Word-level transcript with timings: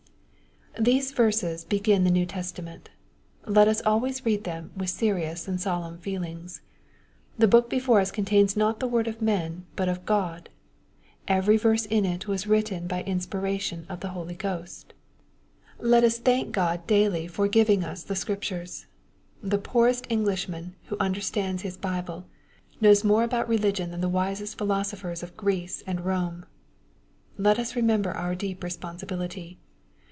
These 0.79 1.11
verses 1.11 1.65
begin 1.65 2.05
the 2.05 2.09
New 2.09 2.25
Testament. 2.25 2.89
Let 3.45 3.67
us 3.67 3.81
always 3.85 4.25
read 4.25 4.45
them 4.45 4.71
with 4.75 4.89
serious 4.89 5.45
and 5.45 5.59
solemn 5.59 5.97
feelings. 5.99 6.61
The 7.37 7.47
book 7.47 7.69
before 7.69 7.99
us 7.99 8.09
contains 8.09 8.55
not 8.55 8.79
the 8.79 8.87
word 8.87 9.05
of 9.09 9.21
men, 9.21 9.65
but 9.75 9.89
of 9.89 10.05
God. 10.05 10.49
Every 11.27 11.57
verse 11.57 11.85
in 11.85 12.05
it 12.05 12.25
was 12.25 12.47
written 12.47 12.87
by 12.87 13.03
inspiration 13.03 13.85
of 13.89 13.99
the 13.99 14.07
Holy 14.15 14.33
Ghost. 14.33 14.93
2 14.93 14.93
SXPOSITOBT 14.93 14.95
THOUGHTS. 15.83 15.89
Let 15.91 16.03
us 16.05 16.17
thank 16.19 16.51
God 16.53 16.87
daily 16.87 17.27
for 17.27 17.49
giving 17.49 17.83
us 17.83 18.03
the 18.03 18.15
Scriptures. 18.15 18.85
The 19.43 19.57
poorest 19.59 20.07
Englishman 20.09 20.75
who 20.85 20.95
understands 21.01 21.63
his 21.63 21.75
Bible, 21.75 22.27
knows 22.79 23.03
more 23.03 23.23
about 23.25 23.49
religion 23.49 23.91
than 23.91 24.01
the 24.01 24.07
wisest 24.09 24.57
philosophers 24.57 25.21
of 25.21 25.35
Greece 25.35 25.83
and 25.85 26.01
Borne. 26.05 26.45
Let 27.37 27.59
us 27.59 27.75
remember 27.75 28.11
our 28.13 28.35
deep 28.35 28.63
responsibility. 28.63 29.59